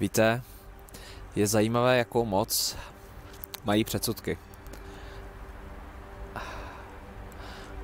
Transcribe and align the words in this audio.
Víte, 0.00 0.42
je 1.36 1.46
zajímavé, 1.46 1.98
jakou 1.98 2.24
moc 2.24 2.76
mají 3.64 3.84
předsudky. 3.84 4.38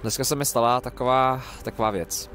Dneska 0.02 0.24
se 0.24 0.36
mi 0.36 0.44
stala 0.44 0.80
taková, 0.80 1.40
taková 1.62 1.90
věc. 1.90 2.30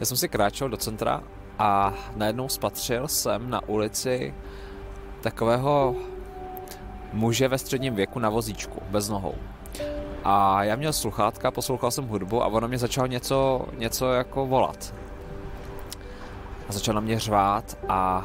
Já 0.00 0.06
jsem 0.06 0.16
si 0.16 0.28
kráčel 0.28 0.68
do 0.68 0.76
centra 0.76 1.22
a 1.58 1.94
najednou 2.16 2.48
spatřil 2.48 3.08
jsem 3.08 3.50
na 3.50 3.68
ulici 3.68 4.34
takového 5.20 5.96
muže 7.12 7.48
ve 7.48 7.58
středním 7.58 7.94
věku 7.94 8.18
na 8.18 8.30
vozíčku, 8.30 8.82
bez 8.90 9.08
nohou. 9.08 9.34
A 10.24 10.64
já 10.64 10.76
měl 10.76 10.92
sluchátka, 10.92 11.50
poslouchal 11.50 11.90
jsem 11.90 12.08
hudbu 12.08 12.42
a 12.42 12.46
ono 12.46 12.68
mě 12.68 12.78
začal 12.78 13.08
něco, 13.08 13.66
něco 13.78 14.12
jako 14.12 14.46
volat. 14.46 14.94
A 16.68 16.72
začal 16.72 16.94
na 16.94 17.00
mě 17.00 17.18
řvát 17.18 17.78
a, 17.88 18.24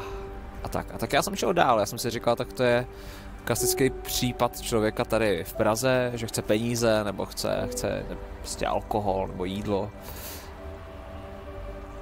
a 0.68 0.70
tak. 0.70 0.94
A 0.94 0.98
tak 0.98 1.14
já 1.14 1.22
jsem 1.22 1.36
šel 1.36 1.54
dál, 1.54 1.80
já 1.80 1.86
jsem 1.86 2.00
si 2.00 2.10
říkal, 2.10 2.36
tak 2.36 2.54
to 2.54 2.64
je 2.64 2.86
klasický 3.44 3.90
případ 3.90 4.62
člověka 4.62 5.06
tady 5.06 5.44
v 5.44 5.54
Praze, 5.54 6.12
že 6.16 6.28
chce 6.28 6.42
peníze, 6.42 7.04
nebo 7.04 7.26
chce, 7.26 7.68
chce 7.72 8.06
prostě 8.40 8.68
alkohol, 8.68 9.28
nebo 9.28 9.46
jídlo. 9.46 9.92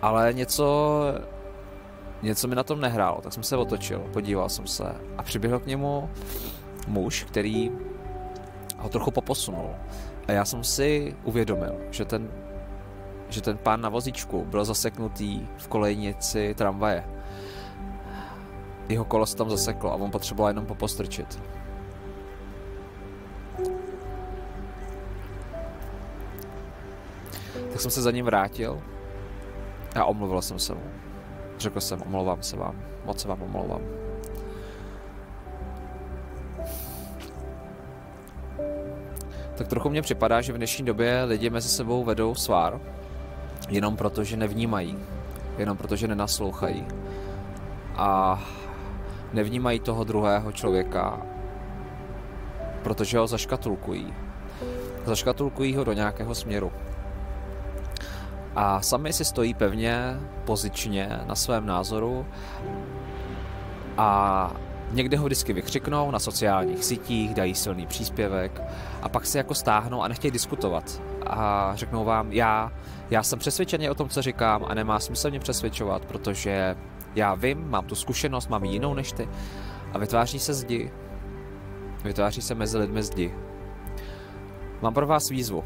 Ale 0.02 0.34
něco, 0.34 1.02
něco 2.22 2.48
mi 2.48 2.56
na 2.56 2.64
tom 2.64 2.82
nehrálo, 2.82 3.22
tak 3.22 3.34
jsem 3.34 3.44
se 3.44 3.58
otočil, 3.58 4.00
podíval 4.14 4.50
jsem 4.50 4.68
se 4.68 4.96
a 5.18 5.24
přiběhl 5.24 5.60
k 5.60 5.66
němu 5.66 6.10
muž, 6.88 7.24
který 7.24 7.72
ho 8.78 8.90
trochu 8.90 9.12
poposunul. 9.12 9.70
A 10.28 10.32
já 10.32 10.46
jsem 10.46 10.64
si 10.64 11.16
uvědomil, 11.24 11.76
že 11.92 12.06
ten, 12.06 12.32
že 13.30 13.42
ten 13.42 13.58
pán 13.58 13.82
na 13.82 13.90
vozíčku 13.90 14.46
byl 14.46 14.66
zaseknutý 14.66 15.48
v 15.58 15.68
kolejnici 15.68 16.54
tramvaje. 16.58 17.15
Jeho 18.90 19.06
kolo 19.06 19.26
se 19.26 19.36
tam 19.36 19.50
zaseklo 19.50 19.92
a 19.92 19.96
on 19.96 20.12
potřeboval 20.12 20.50
jenom 20.50 20.66
popostrčit. 20.66 21.42
Tak 27.72 27.82
jsem 27.82 27.92
se 27.92 28.02
za 28.02 28.12
ním 28.12 28.26
vrátil 28.26 28.82
a 29.96 30.06
omluvil 30.06 30.42
jsem 30.42 30.60
se 30.60 30.74
mu. 30.74 30.82
Řekl 31.58 31.82
jsem, 31.82 32.02
omlouvám 32.02 32.44
se 32.44 32.58
vám, 32.58 32.76
moc 33.06 33.22
se 33.22 33.28
vám 33.28 33.42
omlouvám. 33.42 33.82
tak 39.56 39.68
trochu 39.68 39.90
mně 39.90 40.02
připadá, 40.02 40.42
že 40.42 40.54
v 40.54 40.58
dnešní 40.58 40.86
době 40.86 41.24
lidi 41.24 41.50
mezi 41.50 41.70
sebou 41.70 42.04
vedou 42.04 42.36
svár, 42.36 42.80
jenom 43.70 43.98
proto, 43.98 44.24
že 44.24 44.38
nevnímají, 44.38 44.98
jenom 45.58 45.78
proto, 45.78 45.96
že 45.96 46.08
nenaslouchají 46.08 46.86
a 47.96 48.42
nevnímají 49.36 49.80
toho 49.80 50.04
druhého 50.04 50.52
člověka, 50.52 51.22
protože 52.84 53.18
ho 53.18 53.28
zaškatulkují. 53.28 54.14
Zaškatulkují 55.06 55.76
ho 55.76 55.84
do 55.84 55.94
nějakého 55.94 56.36
směru. 56.36 56.72
A 58.56 58.82
sami 58.82 59.14
si 59.14 59.26
stojí 59.26 59.54
pevně, 59.54 60.20
pozičně 60.46 61.20
na 61.26 61.36
svém 61.36 61.66
názoru 61.66 62.26
a 63.98 64.52
Někde 64.92 65.18
ho 65.18 65.26
vždycky 65.26 65.54
vykřiknou 65.54 66.12
na 66.12 66.20
sociálních 66.20 66.84
sítích, 66.84 67.34
dají 67.34 67.56
silný 67.56 67.88
příspěvek 67.88 68.62
a 69.02 69.10
pak 69.10 69.26
se 69.26 69.38
jako 69.38 69.54
stáhnou 69.54 70.02
a 70.02 70.08
nechtějí 70.08 70.32
diskutovat. 70.32 71.02
A 71.28 71.72
řeknou 71.76 72.06
vám, 72.06 72.32
já, 72.32 72.72
já 73.10 73.24
jsem 73.24 73.40
přesvědčený 73.40 73.90
o 73.90 73.96
tom, 73.96 74.10
co 74.10 74.22
říkám 74.22 74.66
a 74.68 74.74
nemá 74.74 75.00
smysl 75.00 75.30
mě 75.30 75.40
přesvědčovat, 75.40 76.06
protože 76.06 76.76
já 77.16 77.36
vím, 77.36 77.70
mám 77.70 77.86
tu 77.86 77.96
zkušenost, 77.96 78.50
mám 78.50 78.64
jinou 78.64 78.94
než 78.94 79.12
ty. 79.12 79.30
A 79.94 79.98
vytváří 79.98 80.40
se 80.40 80.54
zdi. 80.54 80.92
Vytváří 82.04 82.42
se 82.42 82.56
mezi 82.56 82.78
lidmi 82.78 83.04
zdi. 83.04 83.36
Mám 84.82 84.94
pro 84.94 85.08
vás 85.08 85.30
výzvu. 85.30 85.64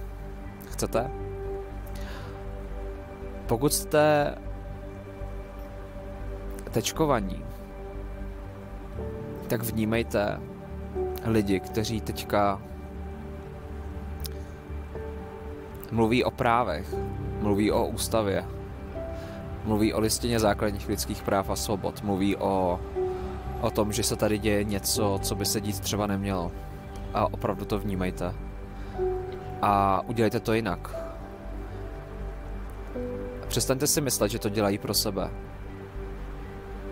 Chcete? 0.71 1.11
Pokud 3.47 3.73
jste 3.73 4.35
tečkovaní, 6.71 7.43
tak 9.47 9.63
vnímejte 9.63 10.39
lidi, 11.25 11.59
kteří 11.59 12.01
teďka 12.01 12.61
mluví 15.91 16.23
o 16.23 16.31
právech, 16.31 16.95
mluví 17.41 17.71
o 17.71 17.87
ústavě, 17.87 18.45
mluví 19.69 19.93
o 19.93 19.99
listině 19.99 20.39
základních 20.39 20.89
lidských 20.89 21.23
práv 21.23 21.49
a 21.49 21.55
svobod, 21.55 22.03
mluví 22.03 22.35
o, 22.35 22.79
o 23.61 23.71
tom, 23.71 23.93
že 23.93 24.03
se 24.03 24.15
tady 24.15 24.37
děje 24.37 24.63
něco, 24.63 25.19
co 25.21 25.35
by 25.35 25.45
se 25.45 25.61
dít 25.61 25.79
třeba 25.79 26.07
nemělo. 26.07 26.51
A 27.13 27.33
opravdu 27.33 27.65
to 27.65 27.79
vnímejte. 27.79 28.33
A 29.61 30.01
udělejte 30.07 30.39
to 30.39 30.53
jinak. 30.53 30.95
Přestaňte 33.47 33.87
si 33.87 34.01
myslet, 34.01 34.31
že 34.31 34.39
to 34.39 34.49
dělají 34.49 34.77
pro 34.77 34.93
sebe. 34.93 35.29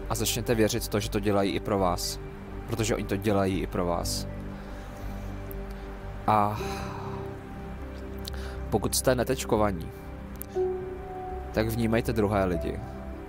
A 0.09 0.15
začněte 0.15 0.55
věřit 0.55 0.87
to, 0.87 0.99
že 0.99 1.09
to 1.09 1.19
dělají 1.19 1.51
i 1.51 1.59
pro 1.59 1.79
vás 1.79 2.19
protože 2.67 2.95
oni 2.95 3.03
to 3.03 3.15
dělají 3.15 3.61
i 3.61 3.67
pro 3.67 3.85
vás. 3.85 4.27
A 6.27 6.59
pokud 8.69 8.95
jste 8.95 9.15
netečkovaní, 9.15 9.91
tak 11.57 11.67
vnímejte 11.67 12.13
druhé 12.13 12.45
lidi 12.45 12.79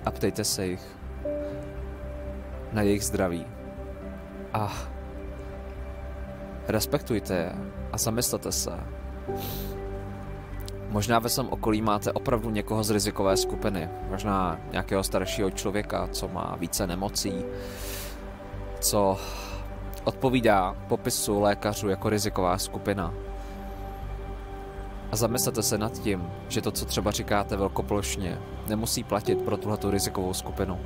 a 0.04 0.10
ptejte 0.10 0.44
se 0.44 0.66
jich 0.66 0.98
na 2.72 2.82
jejich 2.82 3.04
zdraví. 3.04 3.46
A 4.52 4.72
respektujte 6.68 7.34
je 7.34 7.52
a 7.92 7.98
zamyslete 7.98 8.52
se. 8.52 8.70
Možná 10.88 11.18
ve 11.18 11.28
svém 11.28 11.48
okolí 11.48 11.82
máte 11.82 12.12
opravdu 12.12 12.50
někoho 12.50 12.84
z 12.84 12.90
rizikové 12.90 13.36
skupiny, 13.36 13.88
možná 14.10 14.60
nějakého 14.72 15.02
staršího 15.02 15.50
člověka, 15.50 16.08
co 16.12 16.28
má 16.28 16.56
více 16.60 16.86
nemocí, 16.86 17.44
co 18.80 19.18
odpovídá 20.04 20.76
popisu 20.88 21.40
lékařů 21.40 21.88
jako 21.88 22.08
riziková 22.08 22.58
skupina. 22.58 23.14
A 25.12 25.16
zamyslete 25.16 25.62
se 25.62 25.78
nad 25.78 25.98
tím, 25.98 26.30
že 26.48 26.60
to, 26.60 26.70
co 26.70 26.84
třeba 26.84 27.10
říkáte 27.10 27.56
velkoplošně, 27.56 28.38
nemusí 28.68 29.04
platit 29.04 29.42
pro 29.42 29.56
tuhletu 29.56 29.90
rizikovou 29.90 30.34
skupinu. 30.34 30.80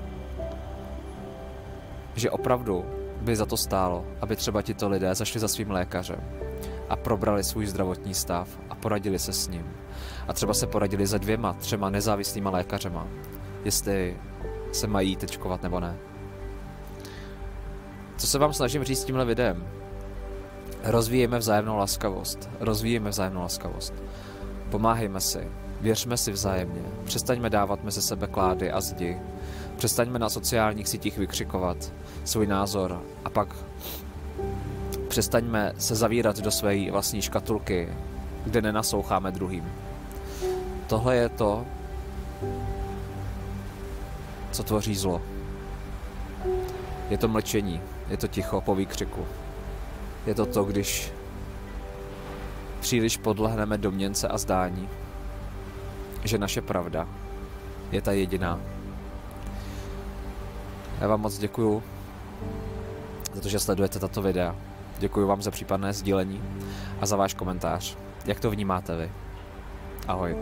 Že 2.14 2.30
opravdu 2.30 2.84
by 3.20 3.36
za 3.36 3.46
to 3.46 3.56
stálo, 3.56 4.04
aby 4.20 4.36
třeba 4.36 4.62
tito 4.62 4.88
lidé 4.88 5.14
zašli 5.14 5.40
za 5.40 5.48
svým 5.48 5.70
lékařem 5.70 6.20
a 6.88 6.96
probrali 6.96 7.44
svůj 7.44 7.66
zdravotní 7.66 8.14
stav 8.14 8.48
a 8.70 8.74
poradili 8.74 9.18
se 9.18 9.32
s 9.32 9.48
ním. 9.48 9.72
A 10.28 10.32
třeba 10.32 10.54
se 10.54 10.66
poradili 10.66 11.06
za 11.06 11.18
dvěma, 11.18 11.52
třema 11.52 11.90
nezávislýma 11.90 12.50
lékařema, 12.50 13.06
jestli 13.64 14.16
se 14.72 14.86
mají 14.86 15.16
tečkovat 15.16 15.62
nebo 15.62 15.80
ne. 15.80 15.98
Co 18.16 18.26
se 18.26 18.38
vám 18.38 18.52
snažím 18.52 18.84
říct 18.84 19.04
tímhle 19.04 19.24
videem? 19.24 19.81
Rozvíjeme 20.84 21.38
vzájemnou 21.38 21.76
laskavost. 21.76 22.50
Rozvíjeme 22.60 23.10
vzájemnou 23.10 23.42
laskavost. 23.42 23.94
Pomáhejme 24.70 25.20
si. 25.20 25.48
Věřme 25.80 26.16
si 26.16 26.32
vzájemně. 26.32 26.82
Přestaňme 27.04 27.50
dávat 27.50 27.84
mezi 27.84 28.02
sebe 28.02 28.26
klády 28.26 28.70
a 28.72 28.80
zdi. 28.80 29.18
Přestaňme 29.76 30.18
na 30.18 30.28
sociálních 30.28 30.88
sítích 30.88 31.18
vykřikovat 31.18 31.92
svůj 32.24 32.46
názor 32.46 33.02
a 33.24 33.30
pak 33.30 33.56
přestaňme 35.08 35.72
se 35.78 35.94
zavírat 35.94 36.38
do 36.38 36.50
své 36.50 36.90
vlastní 36.90 37.22
škatulky, 37.22 37.88
kde 38.44 38.62
nenasloucháme 38.62 39.30
druhým. 39.30 39.72
Tohle 40.86 41.16
je 41.16 41.28
to, 41.28 41.66
co 44.50 44.62
tvoří 44.62 44.94
zlo. 44.94 45.22
Je 47.10 47.18
to 47.18 47.28
mlčení, 47.28 47.80
je 48.08 48.16
to 48.16 48.28
ticho 48.28 48.60
po 48.60 48.74
výkřiku. 48.74 49.26
Je 50.26 50.34
to 50.34 50.46
to, 50.46 50.64
když 50.64 51.12
příliš 52.80 53.16
podlehneme 53.16 53.78
domněnce 53.78 54.28
a 54.28 54.38
zdání, 54.38 54.88
že 56.24 56.38
naše 56.38 56.60
pravda 56.60 57.08
je 57.92 58.02
ta 58.02 58.12
jediná. 58.12 58.60
Já 61.00 61.08
vám 61.08 61.20
moc 61.20 61.38
děkuju 61.38 61.82
za 63.32 63.40
to, 63.40 63.48
že 63.48 63.58
sledujete 63.58 63.98
tato 63.98 64.22
videa. 64.22 64.56
Děkuji 64.98 65.26
vám 65.26 65.42
za 65.42 65.50
případné 65.50 65.92
sdílení 65.92 66.42
a 67.00 67.06
za 67.06 67.16
váš 67.16 67.34
komentář. 67.34 67.96
Jak 68.24 68.40
to 68.40 68.50
vnímáte 68.50 68.96
vy? 68.96 69.10
Ahoj. 70.08 70.36